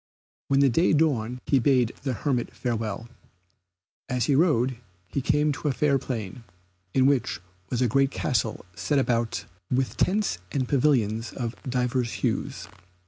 When 0.47 0.61
the 0.61 0.67
day 0.69 0.93
dawned 0.93 1.41
he 1.45 1.59
bade 1.59 1.93
the 2.01 2.13
hermit 2.13 2.55
farewell. 2.55 3.07
As 4.09 4.25
he 4.25 4.33
rode 4.33 4.77
he 5.07 5.21
came 5.21 5.51
to 5.51 5.67
a 5.67 5.71
fair 5.73 5.99
plain, 5.99 6.43
in 6.95 7.05
which 7.05 7.39
was 7.69 7.83
a 7.83 7.87
great 7.87 8.09
castle 8.09 8.65
set 8.75 8.97
about 8.97 9.45
with 9.69 9.97
tents 9.97 10.39
and 10.51 10.67
pavilions 10.67 11.33
of 11.33 11.55
divers 11.69 12.13
hues. 12.13 12.67